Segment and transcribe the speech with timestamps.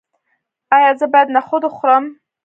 [0.75, 2.03] ایا زه باید نخود وخورم؟